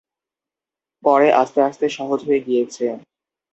[1.03, 2.85] পরে আস্তে আস্তে সহজ হয়ে গিয়েছে।